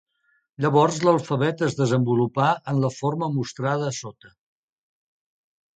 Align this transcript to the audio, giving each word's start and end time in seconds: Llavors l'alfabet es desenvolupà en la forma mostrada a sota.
Llavors 0.63 0.95
l'alfabet 1.07 1.61
es 1.67 1.77
desenvolupà 1.81 2.49
en 2.73 2.83
la 2.87 2.93
forma 2.97 3.31
mostrada 3.39 3.93
a 3.93 3.95
sota. 4.03 4.35